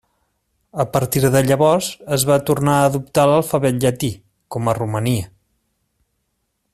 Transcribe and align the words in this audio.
A 0.83 0.85
partir 0.93 1.21
de 1.35 1.41
llavors 1.49 1.89
es 2.17 2.25
va 2.31 2.39
tornar 2.49 2.77
a 2.79 2.87
adoptar 2.93 3.27
l'alfabet 3.33 3.79
llatí, 3.85 4.11
com 4.57 4.73
a 4.73 4.77
Romania. 4.81 5.33